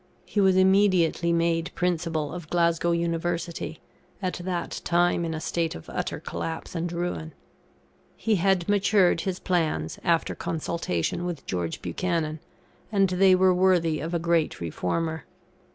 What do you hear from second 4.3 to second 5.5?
that time in a